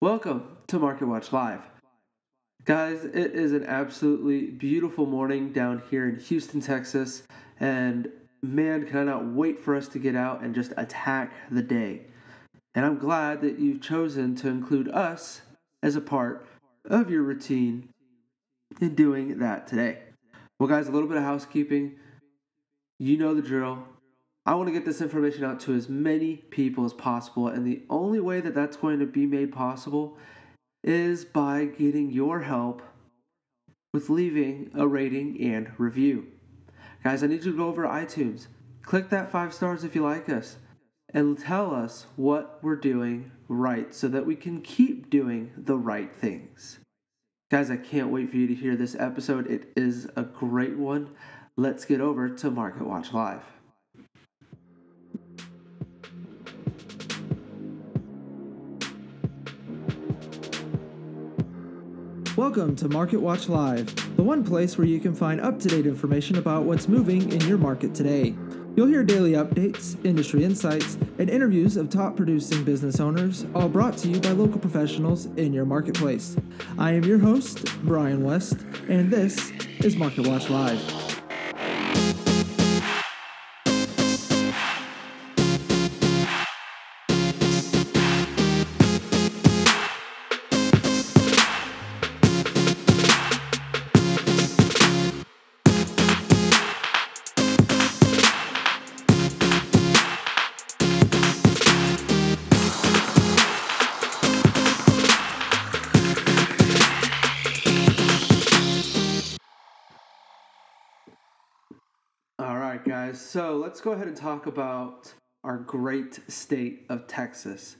[0.00, 1.62] Welcome to Market Watch Live.
[2.64, 7.22] Guys, it is an absolutely beautiful morning down here in Houston, Texas,
[7.58, 8.10] and
[8.42, 12.02] man, can I not wait for us to get out and just attack the day.
[12.74, 15.40] And I'm glad that you've chosen to include us
[15.82, 16.44] as a part
[16.84, 17.88] of your routine
[18.80, 20.00] in doing that today.
[20.58, 21.94] Well, guys, a little bit of housekeeping.
[22.98, 23.84] You know the drill.
[24.46, 27.82] I want to get this information out to as many people as possible, and the
[27.88, 30.18] only way that that's going to be made possible
[30.82, 32.82] is by getting your help
[33.94, 36.26] with leaving a rating and review.
[37.02, 38.48] Guys, I need you to go over to iTunes,
[38.82, 40.56] click that five stars if you like us,
[41.14, 46.14] and tell us what we're doing right so that we can keep doing the right
[46.14, 46.80] things.
[47.50, 49.46] Guys, I can't wait for you to hear this episode.
[49.46, 51.10] It is a great one.
[51.56, 53.53] Let's get over to Market Watch Live.
[62.36, 65.86] Welcome to Market Watch Live, the one place where you can find up to date
[65.86, 68.34] information about what's moving in your market today.
[68.74, 73.96] You'll hear daily updates, industry insights, and interviews of top producing business owners, all brought
[73.98, 76.36] to you by local professionals in your marketplace.
[76.76, 79.52] I am your host, Brian West, and this
[79.84, 81.03] is Market Watch Live.
[113.34, 117.74] So let's go ahead and talk about our great state of Texas.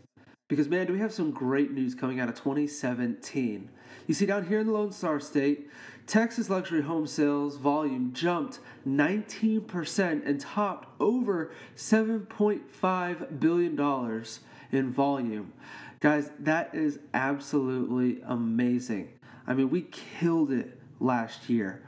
[0.49, 3.71] Because, man, do we have some great news coming out of 2017.
[4.09, 5.71] You see, down here in the Lone Star State,
[6.09, 14.25] Texas luxury home sales volume jumped 19% and topped over $7.5 billion
[14.73, 15.53] in volume.
[16.01, 19.09] Guys, that is absolutely amazing.
[19.47, 21.81] I mean, we killed it last year.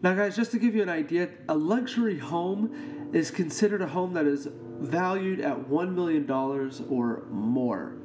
[0.00, 4.12] Now, guys, just to give you an idea, a luxury home is considered a home
[4.14, 7.96] that is valued at $1 million or more,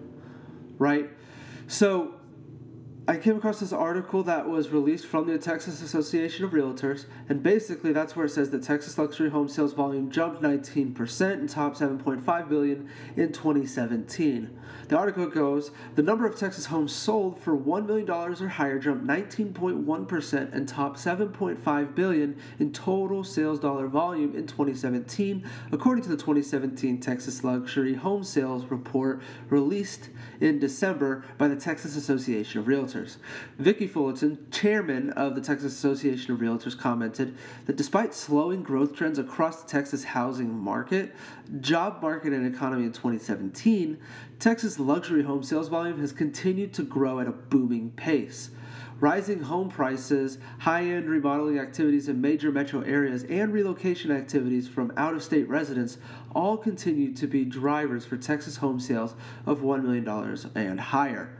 [0.79, 1.09] right?
[1.67, 2.15] So,
[3.05, 7.43] I came across this article that was released from the Texas Association of Realtors, and
[7.43, 11.79] basically that's where it says that Texas luxury home sales volume jumped 19% and topped
[11.79, 14.57] 7.5 billion in 2017.
[14.87, 19.05] The article goes, the number of Texas homes sold for $1 million or higher jumped
[19.05, 25.43] 19.1% and topped 7.5 billion in total sales dollar volume in 2017,
[25.73, 30.09] according to the 2017 Texas Luxury Home Sales Report released
[30.39, 32.92] in December by the Texas Association of Realtors.
[33.57, 39.19] Vicki Fullerton, chairman of the Texas Association of Realtors, commented that despite slowing growth trends
[39.19, 41.13] across the Texas housing market,
[41.59, 43.97] job market, and economy in 2017,
[44.39, 48.49] Texas luxury home sales volume has continued to grow at a booming pace.
[48.99, 54.93] Rising home prices, high end remodeling activities in major metro areas, and relocation activities from
[54.95, 55.97] out of state residents
[56.33, 59.15] all continue to be drivers for Texas home sales
[59.45, 60.07] of $1 million
[60.55, 61.35] and higher.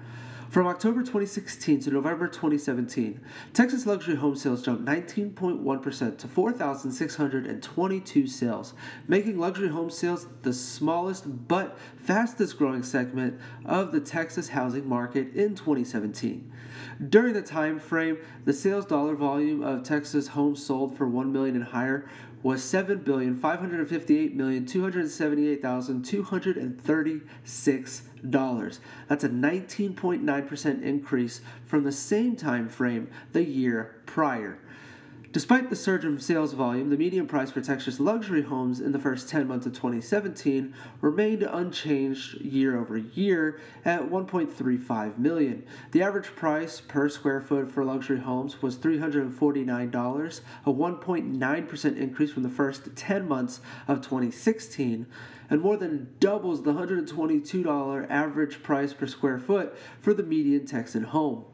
[0.53, 3.19] From October 2016 to November 2017,
[3.53, 8.75] Texas luxury home sales jumped 19.1% to 4,622 sales,
[9.07, 15.33] making luxury home sales the smallest but fastest growing segment of the Texas housing market
[15.33, 16.51] in 2017.
[17.09, 21.55] During the time frame, the sales dollar volume of Texas homes sold for 1 million
[21.55, 22.07] and higher
[22.43, 28.03] was seven billion five hundred fifty-eight million two hundred seventy-eight thousand two hundred and thirty-six
[28.29, 28.79] dollars.
[29.07, 34.59] That's a 19.9% increase from the same time frame the year prior.
[35.33, 38.99] Despite the surge in sales volume, the median price for Texas luxury homes in the
[38.99, 45.65] first 10 months of 2017 remained unchanged year over year at 1.35 million.
[45.89, 52.43] The average price per square foot for luxury homes was $349, a 1.9% increase from
[52.43, 55.07] the first 10 months of 2016
[55.49, 61.05] and more than doubles the $122 average price per square foot for the median Texan
[61.05, 61.45] home.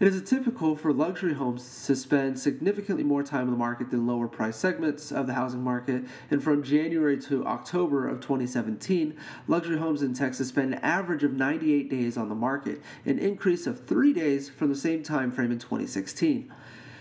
[0.00, 4.06] It is typical for luxury homes to spend significantly more time in the market than
[4.06, 9.14] lower price segments of the housing market, and from January to October of 2017,
[9.46, 13.66] luxury homes in Texas spend an average of 98 days on the market, an increase
[13.66, 16.50] of 3 days from the same time frame in 2016.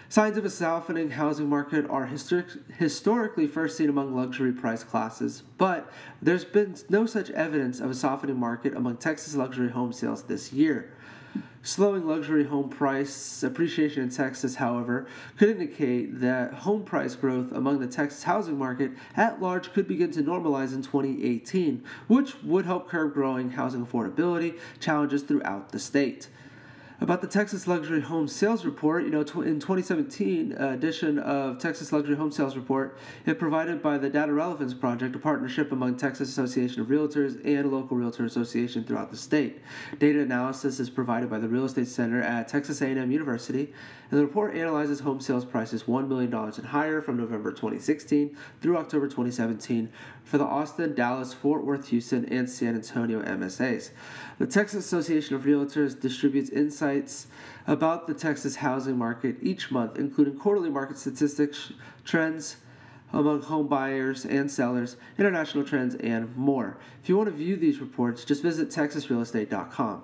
[0.10, 2.48] Signs of a softening housing market are historic,
[2.80, 5.90] historically first seen among luxury price classes, but
[6.22, 10.52] there's been no such evidence of a softening market among Texas luxury home sales this
[10.52, 10.92] year.
[11.62, 17.80] Slowing luxury home price appreciation in Texas, however, could indicate that home price growth among
[17.80, 22.88] the Texas housing market at large could begin to normalize in 2018, which would help
[22.90, 26.30] curb growing housing affordability challenges throughout the state
[27.02, 29.04] about the Texas Luxury Home Sales Report.
[29.04, 33.82] You know, tw- in 2017 uh, edition of Texas Luxury Home Sales Report, it provided
[33.82, 38.26] by the Data Relevance Project, a partnership among Texas Association of Realtors and local realtor
[38.26, 39.62] association throughout the state.
[39.98, 43.74] Data analysis is provided by the Real Estate Center at Texas A&M University,
[44.12, 48.78] and the report analyzes home sales prices $1 million and higher from November 2016 through
[48.78, 49.90] October 2017
[50.24, 53.92] for the Austin, Dallas, Fort Worth, Houston, and San Antonio MSAs.
[54.38, 56.89] The Texas Association of Realtors distributes insights
[57.68, 61.72] about the Texas housing market each month, including quarterly market statistics,
[62.04, 62.58] trends,
[63.12, 66.78] among home buyers and sellers, international trends, and more.
[67.02, 70.04] If you want to view these reports, just visit texasrealestate.com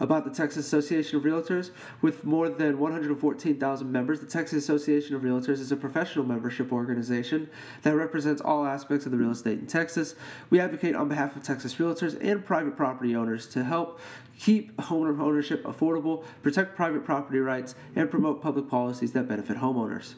[0.00, 1.70] about the Texas Association of Realtors.
[2.02, 7.48] With more than 114,000 members, the Texas Association of Realtors is a professional membership organization
[7.82, 10.14] that represents all aspects of the real estate in Texas.
[10.50, 14.00] We advocate on behalf of Texas realtors and private property owners to help
[14.38, 20.14] keep home ownership affordable, protect private property rights, and promote public policies that benefit homeowners.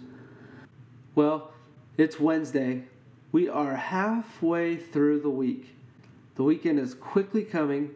[1.14, 1.52] Well,
[1.96, 2.84] it's Wednesday.
[3.32, 5.75] We are halfway through the week.
[6.37, 7.94] The weekend is quickly coming,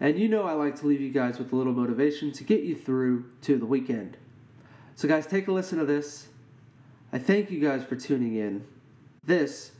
[0.00, 2.62] and you know I like to leave you guys with a little motivation to get
[2.62, 4.16] you through to the weekend.
[4.96, 6.28] So, guys, take a listen to this.
[7.12, 8.64] I thank you guys for tuning in.
[9.24, 9.72] This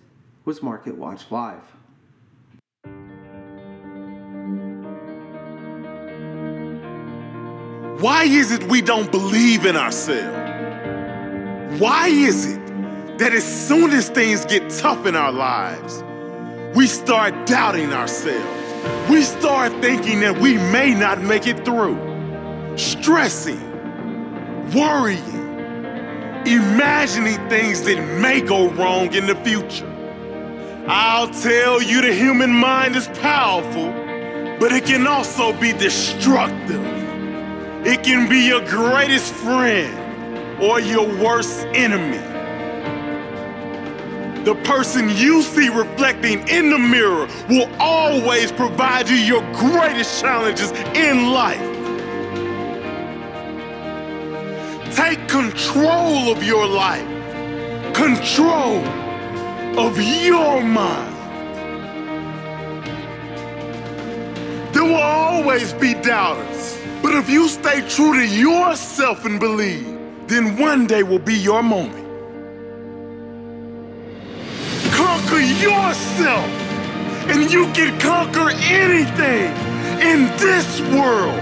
[0.45, 1.63] was Market Watch Live.
[8.01, 10.37] Why is it we don't believe in ourselves?
[11.81, 16.03] Why is it that as soon as things get tough in our lives,
[16.75, 18.70] we start doubting ourselves?
[19.11, 21.99] We start thinking that we may not make it through,
[22.77, 23.61] stressing,
[24.73, 25.41] worrying,
[26.47, 29.87] imagining things that may go wrong in the future.
[30.87, 33.93] I'll tell you the human mind is powerful,
[34.59, 36.85] but it can also be destructive.
[37.87, 42.30] It can be your greatest friend or your worst enemy.
[44.45, 50.71] The person you see reflecting in the mirror will always provide you your greatest challenges
[50.97, 51.61] in life.
[54.97, 57.07] Take control of your life,
[57.95, 58.79] control
[59.79, 61.15] of your mind.
[64.73, 69.99] There will always be doubters, but if you stay true to yourself and believe,
[70.29, 72.00] then one day will be your moment.
[75.59, 76.47] Yourself,
[77.31, 79.51] and you can conquer anything
[80.01, 81.39] in this world.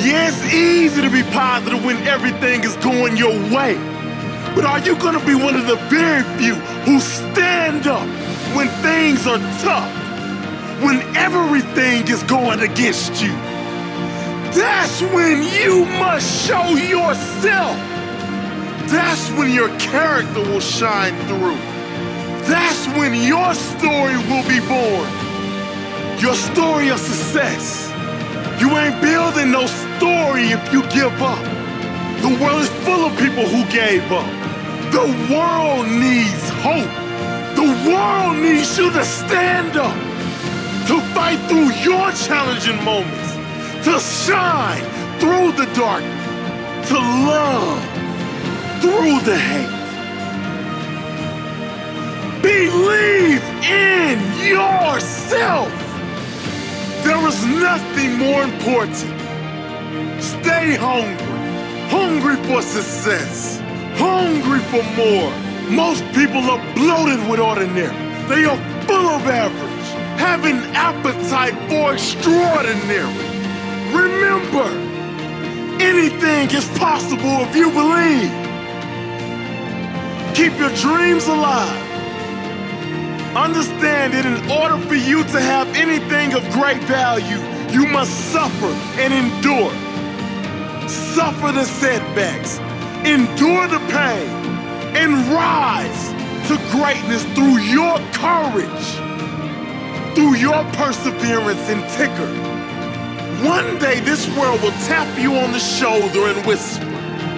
[0.00, 3.74] Yeah, it's easy to be positive when everything is going your way.
[4.54, 6.54] But are you going to be one of the very few
[6.84, 8.06] who stand up
[8.56, 9.92] when things are tough,
[10.82, 13.32] when everything is going against you?
[14.52, 17.76] That's when you must show yourself.
[18.90, 21.79] That's when your character will shine through.
[22.50, 25.08] That's when your story will be born.
[26.18, 27.88] Your story of success.
[28.60, 31.44] You ain't building no story if you give up.
[32.22, 34.26] The world is full of people who gave up.
[34.90, 36.90] The world needs hope.
[37.54, 39.94] The world needs you to stand up,
[40.88, 43.30] to fight through your challenging moments,
[43.84, 44.82] to shine
[45.20, 46.02] through the dark,
[46.90, 46.98] to
[47.30, 47.80] love
[48.82, 49.79] through the hate.
[52.60, 55.72] Believe in yourself.
[57.02, 58.98] There is nothing more important.
[60.22, 61.38] Stay hungry,
[61.88, 63.62] hungry for success,
[63.96, 65.32] hungry for more.
[65.70, 67.96] Most people are bloated with ordinary.
[68.28, 69.88] They are full of average,
[70.20, 73.24] have an appetite for extraordinary.
[73.90, 74.68] Remember,
[75.80, 78.30] anything is possible if you believe.
[80.34, 81.89] Keep your dreams alive.
[83.36, 87.38] Understand that in order for you to have anything of great value,
[87.70, 88.66] you must suffer
[88.98, 89.70] and endure.
[90.88, 92.58] Suffer the setbacks,
[93.06, 94.26] endure the pain,
[94.98, 96.10] and rise
[96.48, 98.86] to greatness through your courage,
[100.16, 102.26] through your perseverance and ticker.
[103.46, 106.84] One day this world will tap you on the shoulder and whisper,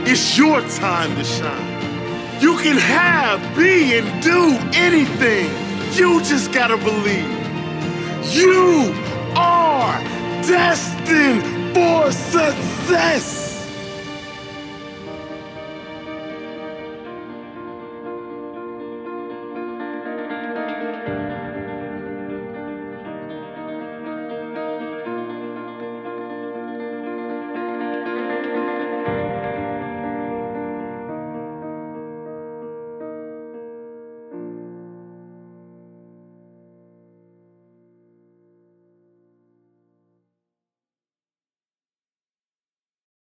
[0.06, 2.40] It's your time to shine.
[2.40, 5.71] You can have, be, and do anything.
[5.92, 7.28] You just gotta believe.
[8.32, 8.94] You
[9.36, 10.00] are
[10.42, 11.42] destined
[11.74, 13.41] for success.